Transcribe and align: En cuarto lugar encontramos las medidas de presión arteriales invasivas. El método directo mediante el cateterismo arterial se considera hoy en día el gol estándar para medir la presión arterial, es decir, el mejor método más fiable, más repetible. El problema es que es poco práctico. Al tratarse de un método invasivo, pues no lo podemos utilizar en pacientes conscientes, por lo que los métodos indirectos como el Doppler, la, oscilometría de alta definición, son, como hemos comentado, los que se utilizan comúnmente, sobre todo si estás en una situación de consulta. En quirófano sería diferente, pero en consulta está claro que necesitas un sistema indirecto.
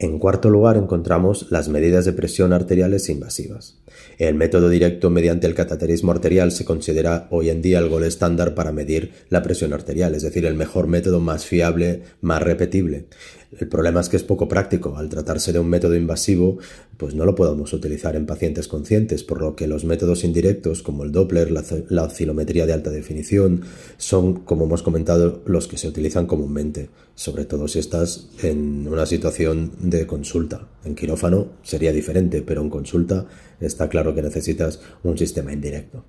En 0.00 0.20
cuarto 0.20 0.48
lugar 0.48 0.76
encontramos 0.76 1.48
las 1.50 1.68
medidas 1.68 2.04
de 2.04 2.12
presión 2.12 2.52
arteriales 2.52 3.08
invasivas. 3.08 3.78
El 4.18 4.36
método 4.36 4.68
directo 4.68 5.10
mediante 5.10 5.48
el 5.48 5.56
cateterismo 5.56 6.12
arterial 6.12 6.52
se 6.52 6.64
considera 6.64 7.26
hoy 7.30 7.50
en 7.50 7.62
día 7.62 7.80
el 7.80 7.88
gol 7.88 8.04
estándar 8.04 8.54
para 8.54 8.70
medir 8.70 9.12
la 9.28 9.42
presión 9.42 9.72
arterial, 9.72 10.14
es 10.14 10.22
decir, 10.22 10.46
el 10.46 10.54
mejor 10.54 10.86
método 10.86 11.18
más 11.18 11.46
fiable, 11.46 12.02
más 12.20 12.40
repetible. 12.40 13.06
El 13.58 13.66
problema 13.66 14.00
es 14.00 14.10
que 14.10 14.18
es 14.18 14.24
poco 14.24 14.46
práctico. 14.46 14.98
Al 14.98 15.08
tratarse 15.08 15.52
de 15.52 15.58
un 15.58 15.70
método 15.70 15.94
invasivo, 15.94 16.58
pues 16.98 17.14
no 17.14 17.24
lo 17.24 17.34
podemos 17.34 17.72
utilizar 17.72 18.14
en 18.14 18.26
pacientes 18.26 18.68
conscientes, 18.68 19.24
por 19.24 19.40
lo 19.40 19.56
que 19.56 19.66
los 19.66 19.84
métodos 19.84 20.22
indirectos 20.22 20.82
como 20.82 21.04
el 21.04 21.12
Doppler, 21.12 21.50
la, 21.50 22.02
oscilometría 22.02 22.66
de 22.66 22.74
alta 22.74 22.90
definición, 22.90 23.62
son, 23.96 24.40
como 24.40 24.66
hemos 24.66 24.82
comentado, 24.82 25.42
los 25.46 25.66
que 25.66 25.78
se 25.78 25.88
utilizan 25.88 26.26
comúnmente, 26.26 26.90
sobre 27.14 27.46
todo 27.46 27.68
si 27.68 27.78
estás 27.78 28.28
en 28.42 28.86
una 28.86 29.06
situación 29.06 29.72
de 29.96 30.06
consulta. 30.06 30.68
En 30.84 30.94
quirófano 30.94 31.52
sería 31.62 31.92
diferente, 31.92 32.42
pero 32.42 32.60
en 32.60 32.70
consulta 32.70 33.26
está 33.60 33.88
claro 33.88 34.14
que 34.14 34.22
necesitas 34.22 34.80
un 35.02 35.16
sistema 35.16 35.52
indirecto. 35.52 36.04